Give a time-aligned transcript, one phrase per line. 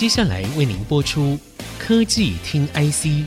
[0.00, 1.38] 接下来为您播出
[1.78, 3.22] 科技听 IC。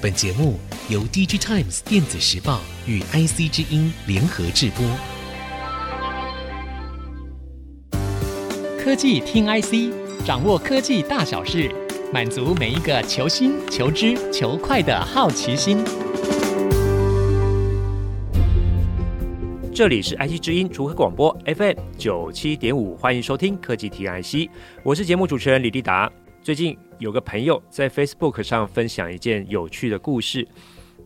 [0.00, 4.86] 本节目由 DigiTimes 电子时报与 IC 之音联合制播。
[8.78, 9.92] 科技听 IC，
[10.24, 11.68] 掌握科技大小事，
[12.12, 15.84] 满足每一个求新、求知、求快的好奇心。
[19.76, 24.50] 这里是 IC 之音竹科广播 FM 九七点五，欢迎收听科技听 IC，
[24.82, 26.10] 我是节目主持人李立达。
[26.40, 30.48] 最近有个朋友在 Facebook 上分享一件有趣的故事，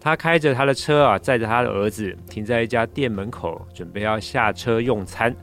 [0.00, 5.34] 他开着他的车啊，载着他的儿子停在一家店门口，准备要下车用餐，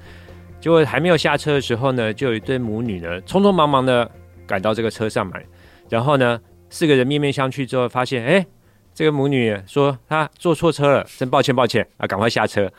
[0.61, 4.09] 结果还没有下车的时候呢，就有一对母女呢，匆匆忙忙的
[4.47, 5.45] 赶到这个车上来，
[5.89, 6.39] 然后呢，
[6.69, 8.45] 四个人面面相觑之后，发现哎，
[8.93, 12.71] 这个母女说她坐错车了，真抱歉抱歉啊，赶快下车。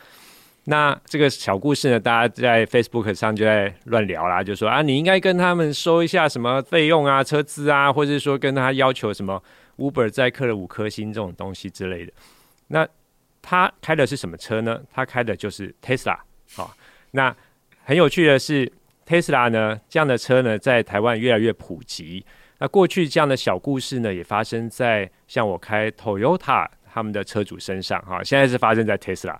[0.69, 9.41] 那这个小故事呢，大家在 Facebook 上就在乱聊啦，就说啊，你应该跟他们收一下什么费用啊、车资啊，或者说跟他要求什么
[9.77, 12.13] Uber 载客的五颗星这种东西之类的。
[12.67, 12.87] 那
[13.41, 14.79] 他开的是什么车呢？
[14.93, 16.15] 他开的就是 Tesla。
[16.53, 16.71] 好，
[17.11, 17.35] 那
[17.83, 18.71] 很有趣的是
[19.07, 22.23] ，Tesla 呢这样的车呢，在台湾越来越普及。
[22.59, 27.99] 那过去这样的小故事呢，也发生在像我开 Toyota 他们的车主身上。
[28.03, 29.35] 哈，现在是发生在 Tesla。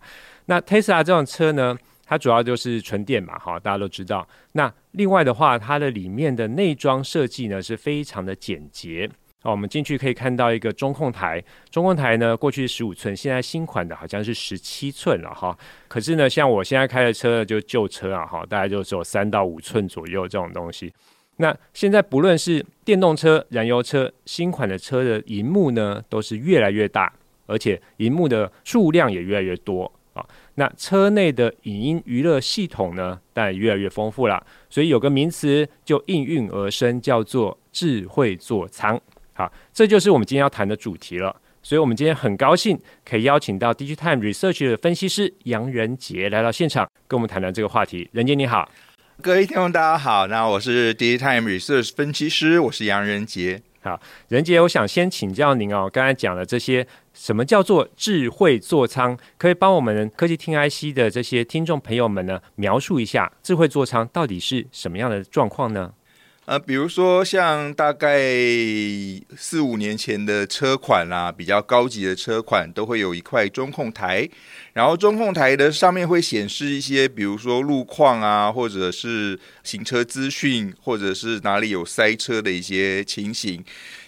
[0.49, 4.27] 那 Tesla 这种车呢，它主要就是纯电嘛，哈，大家都知道。
[4.53, 9.07] 那另外的话，它的里面的内装设计呢是非常的简洁。
[9.43, 15.55] 好，我们进去可以看到一个中控台，中控台呢过去十五寸，现在新款的好像是十七寸了哈。
[15.87, 20.91] 可是呢，像我现在开的车就旧车啊，哈，大概就只有三到五寸左右这种东西。
[21.37, 27.13] 那现在不论是电动车、燃油车，新款的车的荧幕呢都是越来越大，
[27.45, 29.89] 而且荧幕的数量也越来越多。
[30.55, 38.99] 那车内的影音娱乐系统呢，当然越来越丰富了，所以有个名词就应运而生，叫做智慧座舱。
[39.33, 41.35] 好，这就是我们今天要谈的主题了。
[41.61, 48.09] 所以我们今天很高兴可以邀请到 DigiTime Research 的分析师杨仁杰来到现场，跟我们谈谈这个话题。
[48.13, 48.71] 仁杰你好，
[49.21, 53.61] 各位听众大家好，那我是 DigiTime Research 分析师，我是杨仁杰。
[53.89, 59.17] 啊，仁杰，我想先请教您哦，刚才讲的这些，什么叫做智慧座舱？
[59.37, 65.93] 可以帮我们科技听 IC 的这些听众朋友们呢，描述一下智慧座舱到底是什么样的状况呢？
[66.49, 68.09] 呃，比如说像大概
[69.37, 74.27] 四五年前的车款啦、啊，比较高级的车款都会有一块中控台，
[74.73, 83.63] 然后中控台的上面会显示一些，比如说路况啊，或者是行车资讯，或者是哪里有塞车的一些情形。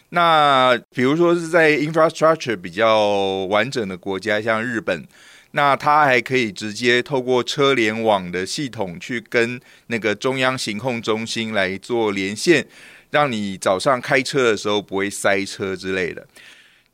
[0.09, 5.05] 那比如说是在 infrastructure 比较完整的国家，像日本。
[5.51, 12.65] 那它还可以直接透过车联网的系统去跟那个中央行控中心来做连线，
[13.09, 16.25] 让你早上开车的时候不会塞车之类的。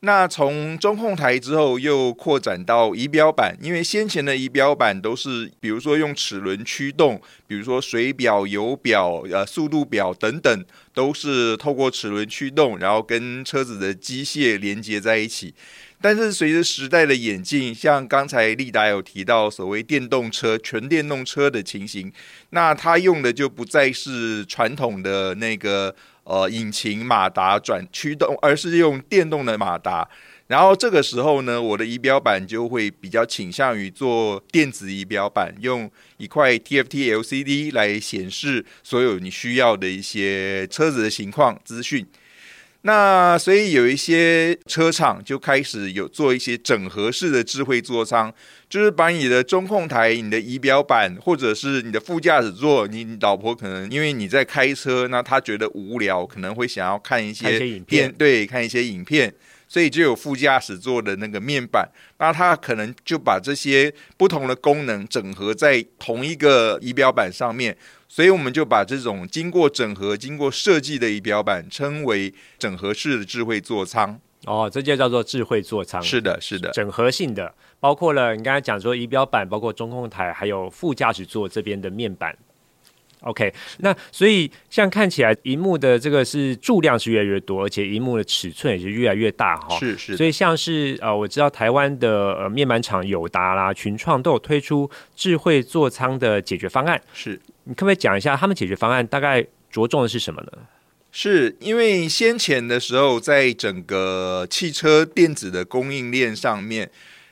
[0.00, 10.64] 那从中控台之后又扩展到仪表板，因为先前的仪表板都是比如说用齿轮驱动，比如说水表、油表、呃速度表等等，
[10.94, 15.52] 都是透过齿轮驱动，然后跟车子的机械连接在一起。
[16.00, 22.12] 但是随着时代的演进，像刚才立达有提到所谓电动车、全电动车的情形，
[22.50, 30.08] 那它用的就不再是传统的那个呃引擎马达转驱动，而是用电动的马达。
[30.46, 42.06] 然后这个时候呢，我的仪表板就会比较倾向于做电子仪表板，用一块 TFT LCD 来显示所有你需要的一些车子的情况资讯。
[42.82, 48.32] 那所以有一些车厂就开始有做一些整合式的智慧座舱，
[48.70, 59.34] 就是把你的中控台、你的仪表板，或者是你的副驾驶座，你老婆可能因为你在开车，那她觉得无聊，可能会想要看一些影片，对，看一些影片，
[59.66, 61.86] 所以就有副驾驶座的那个面板，
[62.18, 67.76] 那它可能就把这些不同的功能整合在同一个仪表板上面。
[68.08, 74.18] 所以我们就把这种经过整合、经过设计的仪表板称为整合式的智慧座舱。
[74.46, 76.00] 哦，这就叫做智慧座舱。
[76.00, 82.36] 是的，是的，整合性的，包括了你刚才讲说仪表板，包括中控台，还有副驾驶座这边的面板。
[83.22, 89.76] OK，那所以像看起来，荧幕的这个是数量是越来越多，而且荧幕的尺寸也是越来越大哈。
[89.78, 90.16] 是是。
[90.16, 97.00] 所以像是呃，我知道台湾的呃面板厂友达啦、群创都有推出智慧座舱的解决方案。
[97.12, 100.52] 是，你可不可以讲一下他们解决方案大概着重的是什么呢？
[101.10, 106.88] 是因为先前的时候，在整个汽车电子的供应链上面，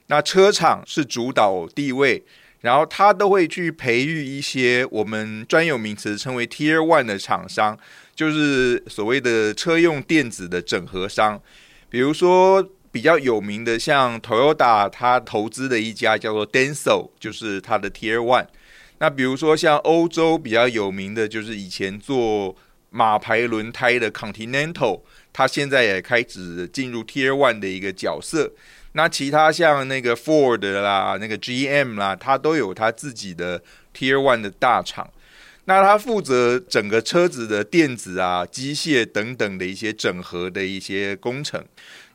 [0.08, 2.24] 那车厂是主导地位。
[2.60, 7.78] 然后他都会去培育一些我们专有名词称为 Tier One 的厂商，
[8.14, 11.40] 就是所谓的车用电子的整合商。
[11.88, 18.46] 比如说比较有名的，像 Toyota，他投资的一家叫做 Denso，就是它的 Tier One。
[18.98, 22.56] 那比如说像欧洲比较有名的，就是以前做
[22.90, 28.52] 马牌轮胎的 Continental，它现在也开始进入 Tier One 的一个角色。
[28.96, 33.60] 那其他像那个 Ford 啦，那个 GM 啦，它都有它自己的
[33.94, 35.06] Tier One 的大厂。
[35.66, 41.62] 那它负责整个车子的电子啊、机械等等的一些整合的一些工程。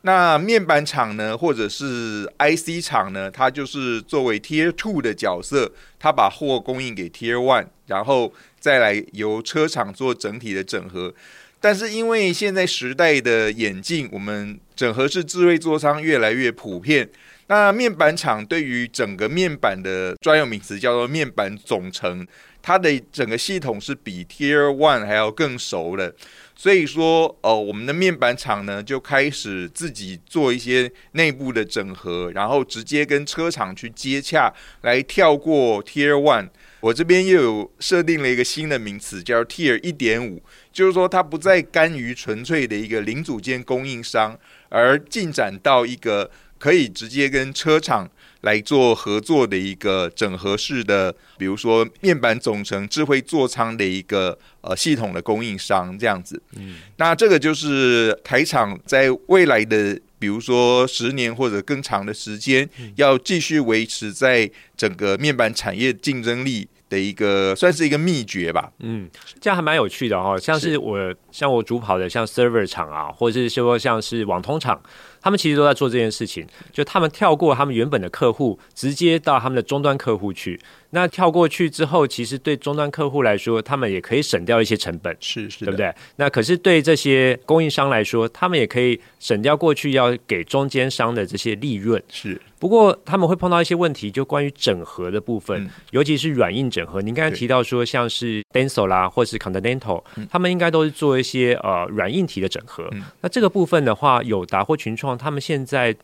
[0.00, 5.70] 那面板厂呢，或者是 IC 厂呢，它就是作为 Tier Two 的角色，
[6.00, 11.14] 它把货供应给 Tier One，然后再来由车厂做整体的整合。
[11.62, 17.08] 但是因为现在时代的演进，我们整合式智慧座舱越来越普遍。
[17.46, 22.26] 那面板厂对于整个面板的专有名词叫做面板总成，
[22.60, 26.12] 它的整个系统是比 Tier One 还要更熟的。
[26.56, 36.48] 所以说，呃，我们的面板厂呢就开始自己做一些内部的整合，然后直接跟车厂去接洽，来跳过 Tier One。
[36.82, 40.42] 我这边又有设定了一个新的名词，叫 Tier 一点五。
[40.72, 44.36] 就是说，它不再甘于纯粹的一个零组件供应商，
[44.68, 56.42] 而进展到一个可以直接跟车厂来做合作的一个整合式的，比如说面板总成、智慧座舱的一个呃系统的供应商这样子。
[56.56, 66.68] 嗯，那这个就是台厂在未来的，比如说十年或者更长的时间，要继续维持在整个面板产业竞争力。
[66.92, 69.08] 的一个算是一个秘诀吧，嗯，
[69.40, 74.78] 这样还蛮有趣的哈、哦，像是我是像我主跑的像 server 厂啊，或者是说像是网通厂，
[75.22, 80.60] 他们其实都在做这件事情，就他们跳过他们原本的客户，直接到他们的终端客户去。
[80.94, 85.90] 那跳过去之后，其实对终端客户来说，他们也可以省掉一些成本，是是，对不对？
[86.16, 92.38] 那可是对这些供应商来说，他们也可以省掉过去要给中间商的这些利润，是。
[92.58, 97.02] 不过他们会碰到一些问题，就关于整合的部分，嗯、尤其是软硬整合。
[97.02, 102.86] 您刚才提到说，像是 Denso 啦，或是 Continental，、嗯、他们应该都是做一些呃软硬体的整合。
[102.92, 105.96] 嗯、那这个部分的话，友达或群创，他们现在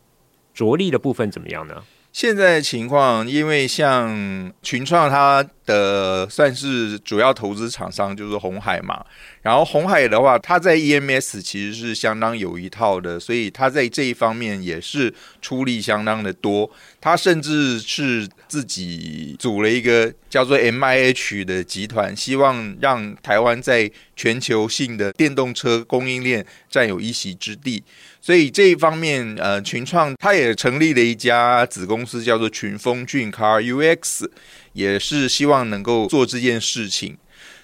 [0.55, 1.83] 着力的部分怎么样呢？
[2.11, 9.05] 现在的情况，因为像群创，它的算是主要投资厂商就是红海嘛。
[9.43, 16.69] 然后红海的话，它在 EMS 其实是相当有一套的，所以它在这一方面也是出力相当的多。
[17.01, 27.85] 它甚至是自己组了一个叫做 MIH 的集团，希望让台湾在全球性的电动车供应链占有一席之地。
[28.29, 34.29] 所以这一方面，呃，群创它也成立了一家子公司，叫做群峰骏 Car UX，
[34.75, 37.17] 也是希望能够做这件事情。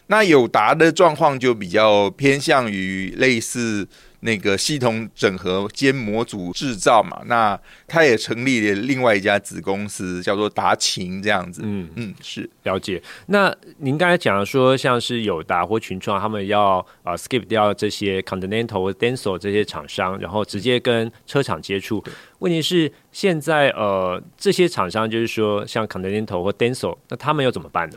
[0.06, 3.86] 那友达的状况就比较偏向于类似。
[4.24, 11.60] 那个系统整合兼模组制造嘛，那他也成立了另外一家子公司，叫做达勤这样子。
[11.62, 13.02] 嗯嗯，是了解。
[13.26, 22.02] 那您刚才讲的说，像是友达或群创，他们要啊、呃、skip 掉这些 Continental 或 Denso 这些厂商，然后直接跟车厂接触。
[22.38, 27.96] 问题是现在呃这些厂商就是说，像 Continental 或 Denso，那他们又怎么办呢？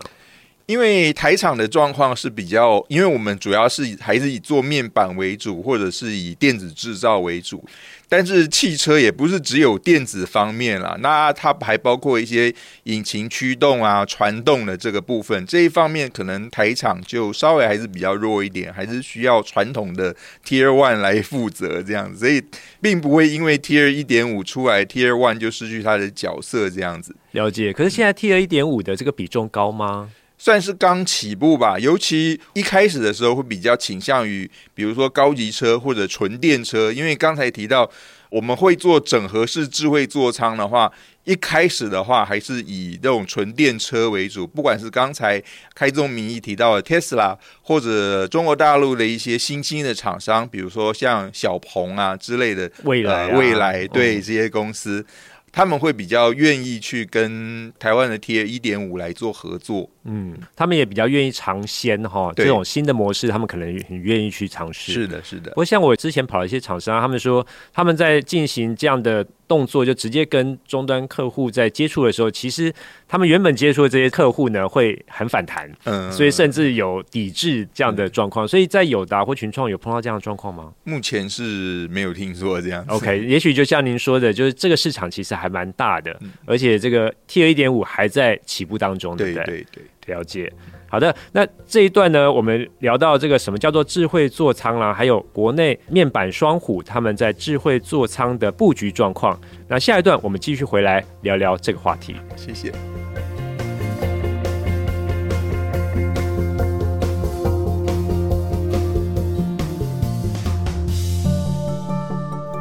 [0.67, 7.63] 因为台厂的状况是比较，因为我们主要是还是以做面板为主，或者是以电子制造为主。
[8.09, 15.45] 但是汽车也不是只有电子方面啦，那它还包括一些引擎驱动啊、传动的这个部分。
[15.45, 20.13] 这一方面可能台厂就稍微还是比较弱一点，还是需要传统的
[20.45, 22.19] Tier One 来负责这样子。
[22.19, 22.41] 所以
[22.81, 27.15] 并不会因为 Tier 一点五出来，Tier One 就失去它的角色这样子。
[27.31, 27.71] 了解。
[27.71, 30.09] 可是现在 Tier 一点五的这个比重高吗？
[30.37, 37.89] 算是刚起步吧，尤其一开始的时候会比较倾向于，比如说高级车或者纯电车，因为刚才提到
[38.29, 40.91] 我们会做整合式智慧座舱的话，
[41.23, 45.41] 一开始的话还是以这种纯电车为主，不管是刚才
[45.73, 55.05] 开宗明义提到的 Tesla，或者中国大陆的一些新兴的厂商，比如说像小鹏啊之类的，未来、啊呃、蔚来对、嗯、这些公司。
[55.49, 64.91] 他们会比较愿意去跟台湾的 Tier 一点五来做合作，嗯，他们也比较愿意尝鲜哈，这种新的模式，他们可能很愿意去尝试。
[64.91, 65.51] 是的，是的。
[65.51, 69.25] 不过像我之前跑了一些厂商，他们说他们在进行这样的。
[69.47, 72.69] 动作就直接跟终端客户在接触的时候，其实
[73.07, 78.45] 他们原本接触的这些客户呢，会很反弹，嗯，所以甚至有抵制这样的状况。
[78.45, 80.73] 所以在友达或群创有碰到这样的状况吗？
[80.83, 82.83] 目前是没有听说这样。
[82.89, 89.45] OK，也许就像您说的，就是这个市场其实还蛮大的，而且这个 Tier 一点五还在起步当中，对不对？
[89.45, 90.51] 对对对，了解。
[90.89, 99.37] 好的，那这一段呢，我们聊到这个什么叫做智慧座舱啦，还有国内面板双虎他们在智慧座舱的布局状况。
[99.67, 102.15] 那下一段我们继续回来聊聊这个话题。
[102.37, 102.71] 谢谢。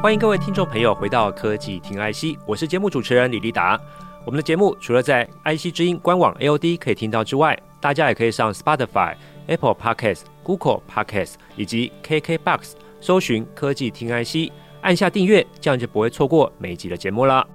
[0.02, 3.80] 欢迎各位听众朋友回到科技听 IC，我是节目主持人李立达。
[4.26, 9.14] 我们的节目除了在 IC 之音官网 AOD 可以听到之外，大家也可以上 Spotify、
[9.46, 17.46] Apple Podcast、Google Podcast 以及 KKBox 搜寻科技听 IC，按下订阅，这样就不会错过每一集的节目了。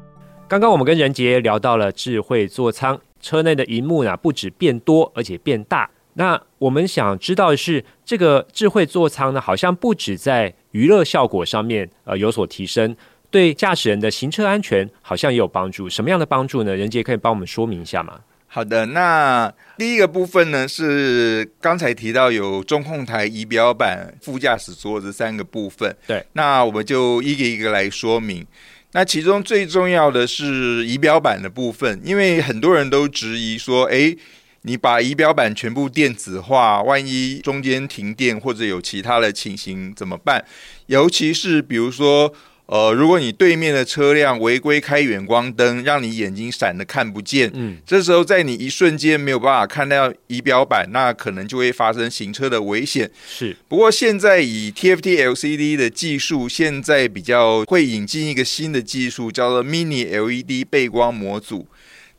[0.47, 5.89] 刚刚我们跟仁杰聊到了智慧座舱，车内的荧幕呢不止变多，而且变大。
[6.13, 12.95] 那我们想知道的是，这个智慧座舱呢，好像不止在娱乐效果上面呃有所提升，
[13.31, 15.89] 对驾驶人的行车安全好像也有帮助。
[15.89, 16.75] 什么样的帮助呢？
[16.75, 18.19] 任杰可以帮我们说明一下吗？
[18.53, 25.95] 好的，那第一个部分呢，是刚才提到有中控台、仪表板、副驾驶座这三个部分。
[26.05, 28.45] 对，那我们就一个一个来说明。
[28.91, 34.17] 那其中最重要的是仪表板的部分，因为很多人都质疑说，诶，
[34.63, 40.43] 你把仪表板全部电子化，万一中间停电或者有其他的情形怎么办？
[40.87, 42.33] 尤其是比如说。
[42.71, 53.11] 呃，如果你对面的车辆违规开远光灯，让你眼睛闪的看不见，嗯，这时候在你一瞬间没有办法看到仪表板，那可能就会发生行车的危险。
[53.27, 61.67] 是，不过现在以 TFT LCD 的技术，现在比较会引进一个新的技术，叫做 Mini LED 背光模组。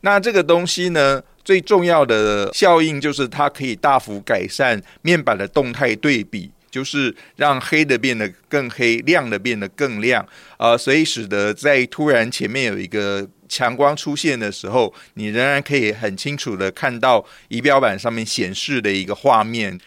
[0.01, 6.51] 那这个东西呢，最重要的效应就是它可以大幅改善面板的动态对比。
[6.73, 10.27] 就是让黑的变得更黑，亮的变得更亮，
[10.57, 19.79] 呃，所以使得在突然前面有一个强光出现的时候，你仍然可以很清楚的看到仪表板上面显示的一个画面。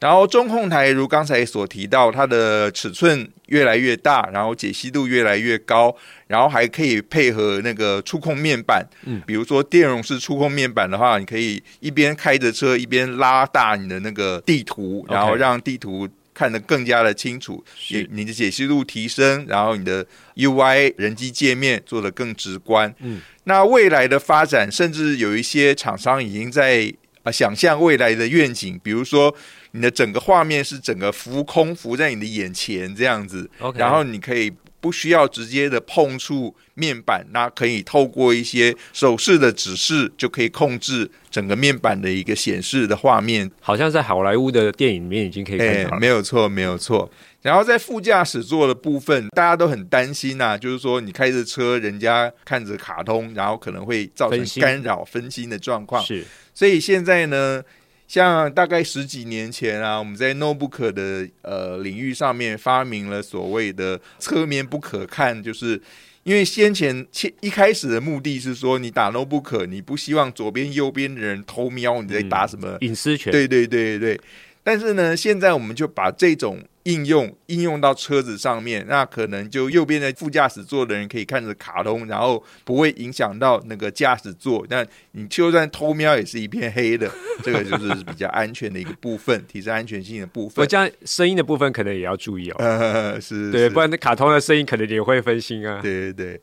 [0.00, 5.96] 然后中控台如刚才所提到，它的尺寸越来越大，然后解析度越来越高，
[6.26, 16.06] 然后还可以配合那个触控面板，嗯，比如说电容式触控面板的话，你可以一边开着车一边拉大你的那个地图，然后让地图。
[16.34, 22.92] 看得更加的清楚，你你的解析度提升，然后你的 UI 人机界面做得更直观。
[22.98, 29.34] 嗯，那未来的发展，甚至有一些厂商已经在啊想象未来的愿景，比如说
[29.70, 34.52] 你的整个画面是整个浮空浮在你的眼前这样子然后你可以。
[34.84, 43.50] 不需要直接的碰触面板，那可以透过一些手势的指示，就可以控制整个面板的一个显示的画面。
[43.62, 47.10] 好像在好莱坞的电影里面已经可以看到没有错，没有错。
[47.40, 56.04] 然后在副驾驶座的部分，大家都很担心呐，就是说你开着车，人家看着卡通，然后可能会造成干扰、分心的状况。
[56.04, 56.22] 是，
[56.54, 57.62] 所以现在呢。
[58.06, 65.80] 像大概十几年前啊，我们在 notebook 的呃领域上面发明了所谓的侧面不可看，就是
[66.22, 67.06] 因为先前
[67.40, 73.32] 一开始的目的是说，你打 notebook，你不希望左边右边的人偷瞄你在打什么，嗯，隐私权。
[73.32, 74.20] 对对对对。
[74.64, 84.66] 但是呢，现在我们就把这种应用应用到车子上面，那可能就右边的副驾驶座的人可以看着卡通，然后不会影响到那个驾驶座。
[84.70, 87.10] 那你就算偷瞄也是一片黑的，
[87.44, 90.62] 这个就是比较安全的一个部分， 提升安全性的部分。
[90.62, 95.80] 我这样声音的部分可能也要注意哦，呃、 是，是，对，不然那卡通的声音可能也会分心啊。
[95.82, 96.40] 对对对。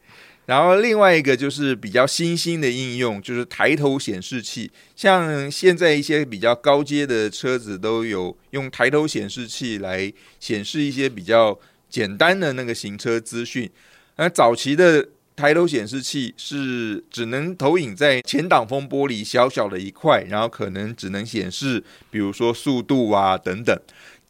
[0.47, 4.69] 然后另外一个就是比较新兴的应用，就是抬头显示器。
[4.95, 11.57] 像现在一些比较高阶的车子都有用抬头显示器来显示一些比较
[11.89, 13.69] 简单的那个行车资讯。
[14.15, 23.79] 而早期的抬头显示器是只能投影在前挡风玻璃小小的一块，然后可能只能显示，比如说速度啊等等。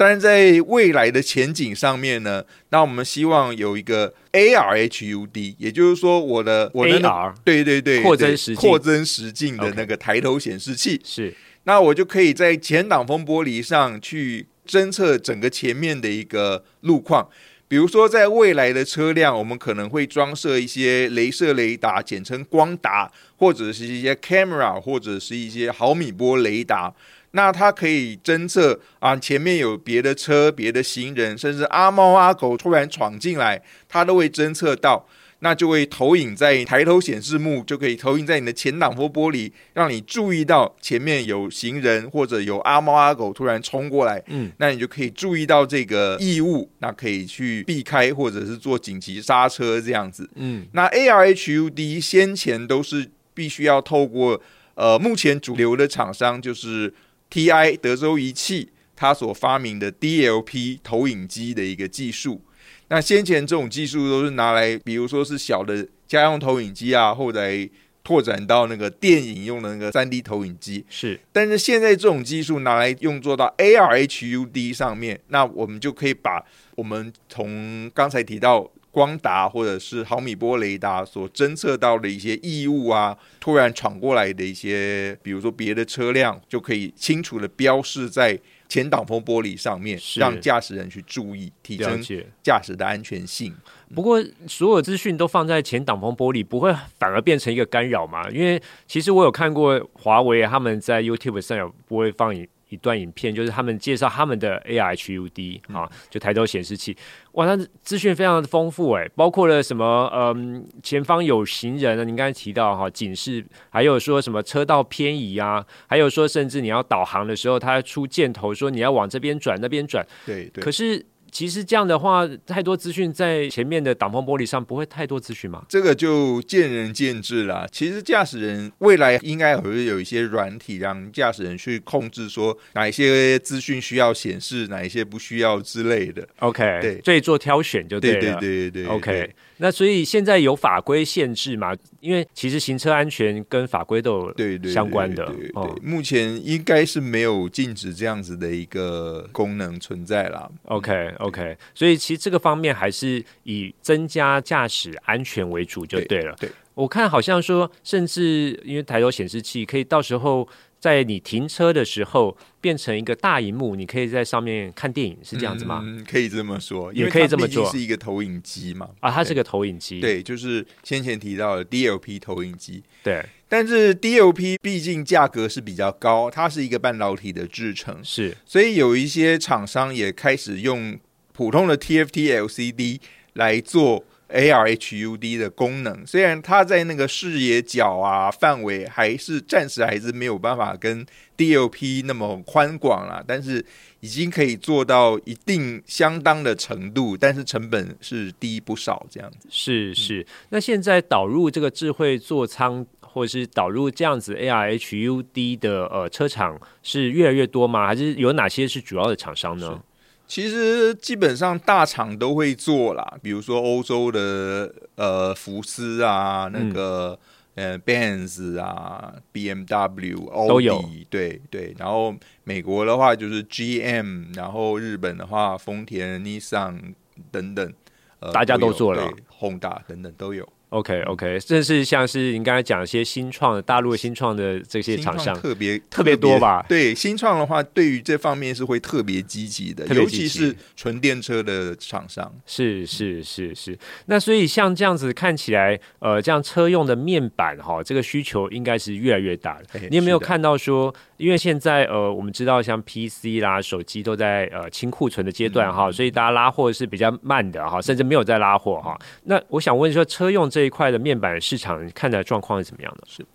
[0.02, 11.00] 但是在未来的前景上面呢，那我们希望有一个 AR HUD，也就是说我的我的 AR 对对对扩增实扩增实境的那个抬头显示器。
[11.04, 11.32] 是，
[11.66, 17.30] 那我就可以在前挡风玻璃上去侦测整个前面的一个路况。
[17.68, 26.92] 比如说在未来的车辆，我们可能会装设一些镭射雷达，简称光达，或者是一些 camera，或者是一些毫米波雷达。
[27.32, 35.08] 那它可以侦测啊，前面有别的车、别的行人，甚至阿猫阿狗突然闯进来，它都会侦测到。
[35.44, 44.24] 那就会投影在抬头显示幕，就可以投影在你的前挡风玻璃，让你注意到前面有行人或者有阿猫阿狗突然冲过来。
[44.28, 50.30] 嗯，那你就可以注意到这个异物，那可以去避开或者是做紧急刹车这样子。
[50.36, 54.40] 嗯，那 AR HUD 先前都是必须要透过
[54.76, 56.94] 呃，目前主流的厂商就是
[57.32, 62.42] TI 德州仪器，它所发明的 DLP 投影机的一个技术。
[62.90, 67.70] 那先前这种技术都是拿来，比如说是小的家用投影机啊，后来
[68.04, 70.84] 拓展到那个电影用的那个 3D 投影机。
[70.90, 76.44] 是，但是现在这种技术拿来用做到 AR HUD 上面，那我们就可以把
[76.76, 88.40] 我们从刚才提到光达或者是毫米波雷达所侦测到的一些异物啊，突然闯过来的一些，比如说别的车辆，就可以清楚的标示在。
[88.72, 92.02] 前挡风玻璃上面，让驾驶人去注意，提升
[92.42, 93.54] 驾驶的安全性。
[93.94, 98.30] 不过，所有资讯都放在前挡风玻璃，不会反而变成一个干扰吗？
[98.32, 102.48] 因为其实我有看过华为他们在 YouTube 上有不会放映。
[102.72, 106.96] 一段影片，就是他们介绍他们的 AR HUD 啊，就抬头显示器，
[107.34, 121.06] 哇，它资讯非常的丰富诶，包括了什么嗯，前方有行人啊，您刚才提到哈警示，还有说什么车道偏移啊，还有说甚至你要导航的时候，它出箭头说你要往这边转那边转，对对，可是。
[121.32, 125.64] 其实这样的话，太多资讯在前面的挡风玻璃上不会太多资讯吗？
[125.70, 127.68] 这个就见仁见智了。
[127.72, 136.28] 其实驾驶人未来应该会有一些软体，让驾驶人去控制，说哪一些资讯需要显示，哪一些不需要之类的。
[136.40, 138.20] OK，对，所以做挑选就对了。
[138.20, 138.86] 对对对对对。
[138.88, 139.30] OK。
[139.58, 141.72] 那所以现在有法规限制嘛？
[142.00, 145.24] 因为其实行车安全跟法规都有相关的。
[145.28, 150.50] 对，对，目前应该是没有禁止这样子的一个功能存在啦。
[150.66, 156.36] OK OK，所以其实这个方面还是以增加驾驶安全为主就对了。
[156.40, 160.48] 对，对，我看好像说，甚至因为抬头显示器可以到时候。
[160.82, 165.80] 在你停车的时候，变成一个大荧幕，你可以在上面看电影，是这样子吗？
[165.86, 167.70] 嗯，可以这么说，也可以这么做。
[167.70, 168.90] 是一个投影机嘛？
[169.00, 170.00] 啊，它是个投影机。
[170.00, 172.82] 对，就是先前提到的 DLP 投影机。
[173.04, 181.00] 对，但是 DLP 毕竟价格是比较高，它是一个半导体的制成，是，所以有一些厂商也开始用
[181.42, 183.00] 普通的 TFT LCD
[183.34, 184.04] 来做。
[184.34, 193.66] AR HUD 的功能，虽然它在那个视野角啊范围还是暂时还是没有办法跟 DLP 那么宽广啦，但是
[194.00, 199.50] 已经可以做到一定相当的程度，但是成本是低不少这样子。
[199.52, 207.86] 是是，那现在导入这个智慧座舱，或者是导入这样子 AR HUD 的呃车厂是越来越多吗？
[207.86, 209.84] 还是有哪些是主要的厂商呢？
[210.32, 217.20] 其实基本上大厂都会做啦，比如说欧洲的呃福斯啊，那个、
[217.56, 221.76] 嗯、呃 Benz 啊，BMW 都有，对对。
[221.78, 222.16] 然后
[222.46, 226.94] 美国的话就是 GM，然后日本的话丰田、Nissan
[227.30, 227.74] 等等，
[228.22, 230.48] 呃，大家都做了，Honda 等等都有。
[230.72, 236.66] OK OK，这是像是你刚才讲一些新创的大陆新创的这些厂商，特别特别多吧？
[236.70, 242.34] 对，新创的话，对于这方面是会特别积极的，尤其是纯电车的厂商。
[242.46, 243.78] 是是是是。
[244.06, 249.80] 那所以像这样子看起来，呃，这样车用的面板哈，这个需求应该是越来越大的。
[249.90, 258.98] 你有没有看到说，因为现在呃，我们知道像 PC 啦、手机都在呃清库存的阶段哈，所以大家拉货是比较慢的哈，甚至没有在拉货哈。
[259.26, 263.08] 那我想问说，车用这这一块的面板市场看的状况是怎么样的？
[263.08, 263.26] 是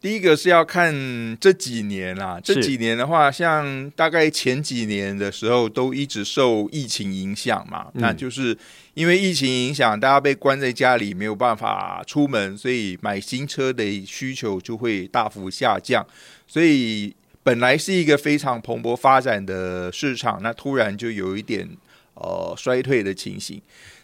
[0.00, 0.92] 第一个是要看
[1.40, 7.86] 这几年啦，这几年的话，像大概前几年的时候，都一直受疫情影响嘛。
[7.94, 8.58] 嗯、那就是
[8.94, 16.04] 因为疫情影响，大家被关在家里，没有办法出门，所以买新车的需求就会大幅下降。
[16.48, 21.68] 所以本来是一个非常蓬勃发展的市场，那突然就有一点
[22.14, 23.62] 呃衰退的情形。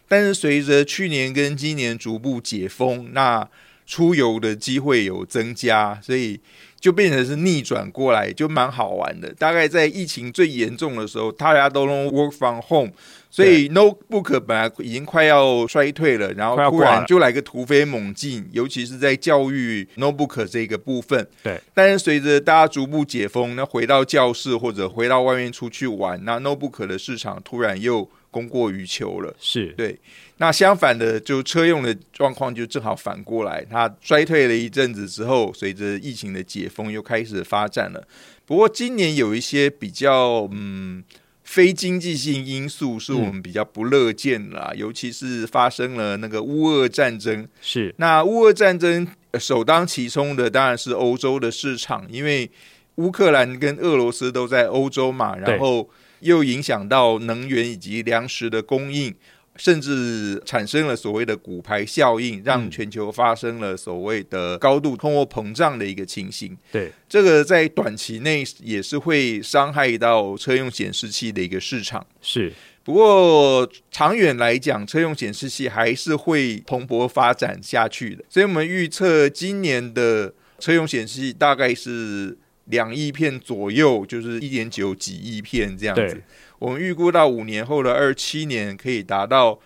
[0.08, 3.48] 但是随着去年跟今年逐步解封，那
[3.86, 6.40] 出游的机会有增加，所以
[6.80, 9.32] 就变成是逆转过来，就蛮好玩的。
[9.34, 12.90] 大概在疫情最严重的时候，大家都能 work from home，
[13.30, 21.26] 所以 notebook 本来已经快要衰退了，然后突然就来个突飞猛进，尤其是在教育 notebook 这个部分。
[21.42, 28.08] 对，但是随着大家逐步解封，那回到教室或者回到外面出去玩，那 notebook 的市场突然又。
[28.34, 29.32] 供过于求了。
[29.38, 29.96] 是对。
[30.38, 38.04] 那相反的，就车用的状况就正好反过来，它衰退了一阵子之后，随着疫情的解封又开始发展了。
[38.44, 41.04] 不过今年有一些比较嗯
[41.44, 47.46] 非经济性因素，是我们比较不乐见啦，嗯、尤其是发生了那个乌俄战争。
[47.62, 49.06] 是那乌俄战争
[49.38, 52.50] 首当其冲的当然是欧洲的市场，因为
[52.96, 55.88] 乌克兰跟俄罗斯都在欧洲嘛，然后
[56.24, 59.14] 又影响到能源以及粮食的供应。
[59.56, 66.58] 甚至产生了所谓的骨牌效应，让全球发生了所谓的高度通货膨胀的一个情形。
[66.72, 72.04] 对，这个在短期内也是会伤害到车用显示器的一个市场。
[72.20, 78.24] 是，不过长远来讲，车用显示器还是会蓬勃发展下去的。
[78.28, 86.22] 所以我们预测今年的车用显示器大概是两亿片左右，就是一点九几亿片这样子。
[86.58, 89.58] 我们预估到五年后的二七年可以达到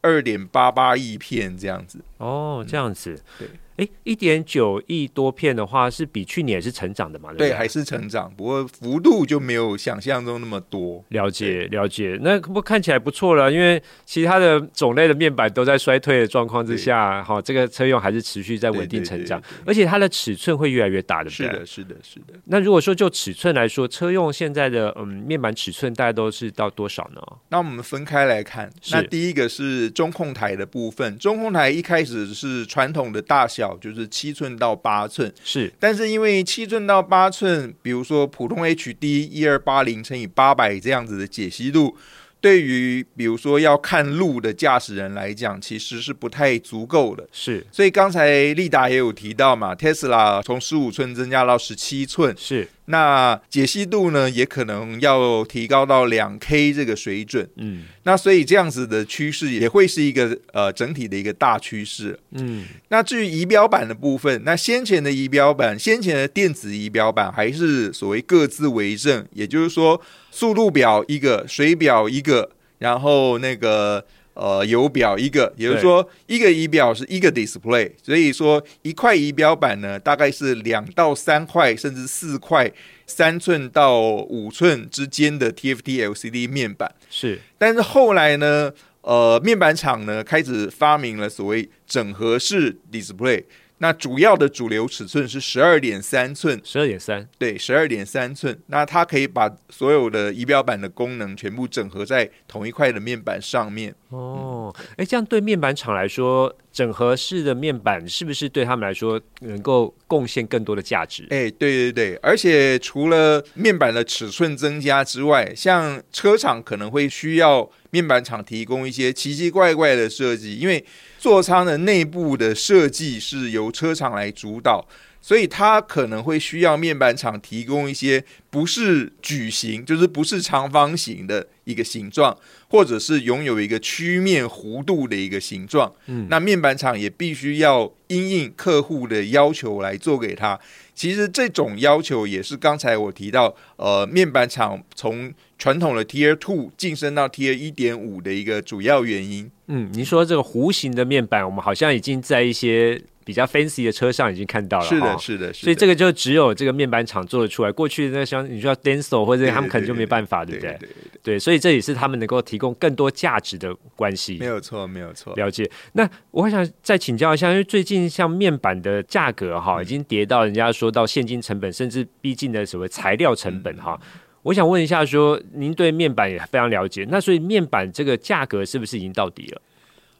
[0.00, 1.98] 二点八八亿片这样子。
[2.18, 3.48] 哦，这样子，对。
[3.76, 7.30] 哎，一点九亿多片的话，是比去年是成长的嘛？
[7.34, 11.04] 对，对，还是成长，不过幅度就没有想象中那么多。
[11.08, 12.18] 了解，了解。
[12.22, 21.28] 那不看起来不错了，因为其他的种类的面板都在衰退的状况之下，好，这个车用还是持续在稳定成长，而且它的尺寸会越来越大的。
[21.28, 22.32] 是的，是的，是的。
[22.46, 27.20] 那如果说就尺寸来说，车用现在的嗯面板尺寸大概都是到多少呢？
[27.50, 33.65] 那我们分开来看，那第一个是中控台的部分，中控台一开始是传统的大小。
[33.80, 41.96] 就是七寸到八寸是，但是因为七寸到八寸，比如说普通 HD 一二八零乘以八百这样子的解析度，
[42.40, 47.26] 对于比如说要看路的驾驶人来讲，其实是不太足够的。
[47.32, 52.68] 是，所以刚才利达也有提到嘛，Tesla 从十五寸增加到十七寸是。
[52.86, 57.48] 那解析度呢，也可能要提高到两 K 这个水准。
[57.56, 62.18] 嗯，那所以这样子的趋势也会是一个呃整体的一个大趋势。
[62.32, 74.04] 嗯，那至于仪表板的部分，那先前的仪表板，先前的电子仪表板还是所谓各自为政，也就是说速度表一个，水表一个，然后那个。
[74.36, 82.70] 呃，油表一个，也就是说，一个仪表是一个 display，所以说一块仪表板呢，大概是两到三块，甚至四块
[83.06, 86.94] 三寸到五寸之间的 TFT LCD 面板。
[87.08, 88.70] 是，但是后来呢，
[89.00, 93.42] 呃，面板厂呢开始发明了所谓整合式 display。
[93.78, 98.58] 那主要的主流尺寸是十二点三寸，十二点三，对，十二点三寸。
[98.68, 103.94] 那它可以把所有的仪表板的功能全部整合在同一块的面板上面。
[104.08, 111.22] 哦，哎，这样对面板厂来说，整合式的面板是不是对他们来说能够贡献更多的价值？
[111.30, 120.84] 哎，对对对，而且除了面板的尺寸增加之外，像车厂可能会需要面板厂提供一些奇奇怪怪的设计，因为。
[121.18, 124.86] 座舱的内部的设计是由车厂来主导，
[125.20, 132.36] 所以它可能会需要面板厂提供一些不是矩形，就是不是长方形的一个形状，
[132.68, 135.92] 或者是拥有一个曲面弧度的一个形状。
[136.06, 140.58] 嗯，那面板厂也必须要因应客户的要求来做给他。
[140.94, 149.50] 其实这种要求也是刚才我提到，呃，面板厂从传统的 Tier Two 晋升到 Tier 一点五的一个主要原因。
[149.66, 154.84] 嗯，您说这个弧形的面板，我们好像已经在一些比较 fancy 的车上已经看到了。
[154.84, 155.64] 是的，是的，是的。
[155.64, 157.72] 所以这个就只有这个面板厂做得出来。
[157.72, 160.78] 过去那像你说 Denso 或者他们可能就没办法，对不对？
[161.24, 164.36] 对所以这也是他们能够提供更多价值的关系。
[164.38, 165.34] 没有错，没有错。
[165.34, 165.68] 了解。
[165.94, 173.98] 那我还想再请教一下，因为最近像面板的价格哈，已经跌到人家说到现金成本，甚至逼近的所谓材料成本哈。
[174.00, 179.60] 嗯我想问一下说，说您对面板也非常了解，那所以面板这个价格是不是已经到底了？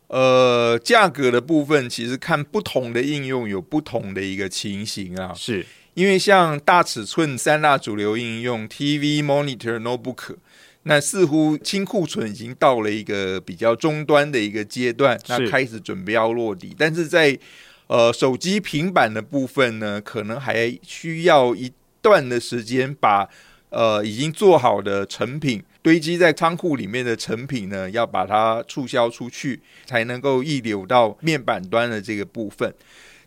[0.08, 5.66] 呃，价格的部分其实看不同的应用有不同的一个情形啊，是。
[5.94, 10.36] 因为像大尺寸三大主流应用 TV、Monitor、Notebook，
[10.84, 17.38] 那似乎清库存已经到了一个比较终端的一个阶段，那开始准备要落地，但是在
[17.86, 23.28] 呃手机、平板的部分呢，可能还需要一段的时间把。
[23.68, 32.74] 呃，已经做好的成品堆积在仓库里面的成品呢，要把它促销出去，才能够溢流到面板端的这个部分。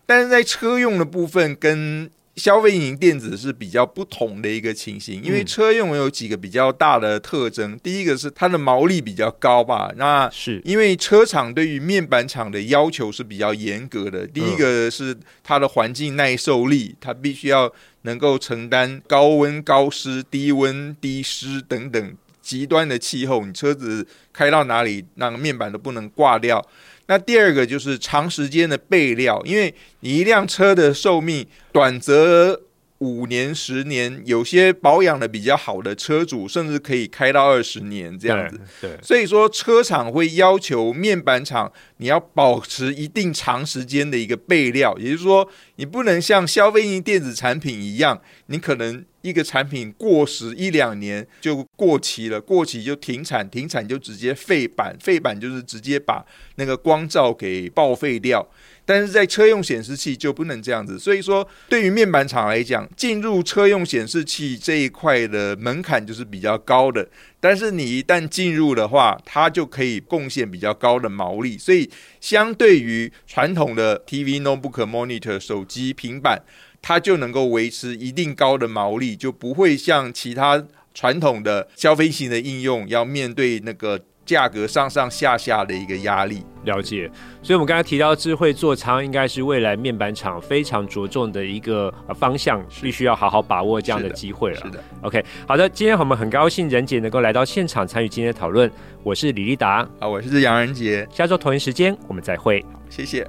[0.06, 7.72] 但是在车用的部分，跟消费型电子是比较不同的一个情形，因为车用有几个比较大的特征。
[7.72, 14.28] 嗯、第一个是它的毛利比较高吧，那是因为车厂对于面板厂的要求是比较严格的。
[14.28, 17.74] 第一个是它的环境耐受力，它必须要。
[18.04, 22.16] 能够承担高温、高湿、低温、低湿等等
[22.50, 26.66] 极端的气候，你车子开到哪里，那个面板都不能挂掉。
[27.06, 32.60] 那第二个就是长时间的备料，因为你一辆车的寿命短则
[32.98, 38.60] 五年、十年，有些保养的比较好的车主，甚至可以开到二十年这样子。
[38.82, 49.06] 对，对，所以说车厂会要求面板厂你要保持一定长时间的一个备料，也就是说，你不能像消费性电子产品一样，你可能。
[49.22, 58.48] 一个产品过时一两年就过期了，过期就停产，停产就直接废板，废板就是直接把那个光照给报废掉。
[58.86, 67.08] 但是在车用显示器就不能这样子，所以说对于面板厂来讲，进入车用显示器这一块的门槛就是比较高的。
[67.40, 71.56] 但是你一旦进入的话，它就可以贡献比较高的毛利。
[71.56, 71.88] 所以
[72.20, 76.42] 相对于传统的 TV、Notebook、Monitor、手机、平板。
[76.82, 80.64] 它就能够维持一定高的毛利，就不会像其他
[80.94, 86.44] 传统的消费型的应用要面对那个价格上上下下的一个压力。
[86.66, 87.10] 了解，
[87.42, 94.58] 所以我们刚才提到智慧座舱，应该是未来面板厂非常着重的一个方向，必须要好好把握这样的机会了。
[94.58, 98.70] 是的，是的，OK，好的，今天我们很高兴任杰能够来到现场参与今天的讨论。
[99.04, 102.64] 我是李立达，啊，我是杨仁杰，下周同一时间我们再会。
[102.90, 103.26] 谢谢。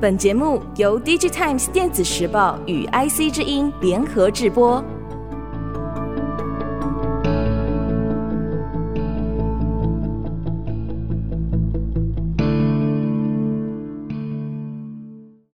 [0.00, 4.82] 本节目由 DigiTimes 电子时报与 IC 之音联合制播。